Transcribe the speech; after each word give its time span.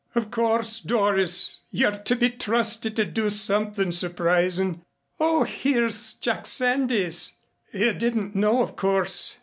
"Of 0.15 0.31
course, 0.31 0.79
Doris, 0.79 1.59
you're 1.69 1.99
to 1.99 2.15
be 2.15 2.31
trusted 2.31 2.95
to 2.95 3.05
do 3.05 3.29
something 3.29 3.91
surprising. 3.91 4.81
Oh, 5.19 5.43
here's 5.43 6.13
Jack 6.13 6.47
Sandys 6.47 7.35
you 7.71 7.93
didn't 7.93 8.33
know, 8.33 8.63
of 8.63 8.75
course." 8.75 9.37